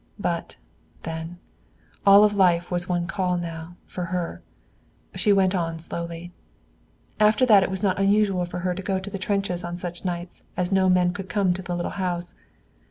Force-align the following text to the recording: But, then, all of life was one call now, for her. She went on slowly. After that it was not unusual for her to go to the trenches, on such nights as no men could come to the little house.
But, 0.17 0.55
then, 1.03 1.37
all 2.07 2.23
of 2.23 2.33
life 2.33 2.71
was 2.71 2.89
one 2.89 3.05
call 3.05 3.37
now, 3.37 3.75
for 3.85 4.05
her. 4.05 4.41
She 5.13 5.31
went 5.31 5.53
on 5.53 5.77
slowly. 5.77 6.31
After 7.19 7.45
that 7.45 7.61
it 7.61 7.69
was 7.69 7.83
not 7.83 7.99
unusual 7.99 8.45
for 8.45 8.61
her 8.61 8.73
to 8.73 8.81
go 8.81 8.97
to 8.99 9.09
the 9.11 9.19
trenches, 9.19 9.63
on 9.63 9.77
such 9.77 10.03
nights 10.03 10.43
as 10.57 10.71
no 10.71 10.89
men 10.89 11.13
could 11.13 11.29
come 11.29 11.53
to 11.53 11.61
the 11.61 11.75
little 11.75 11.91
house. 12.01 12.33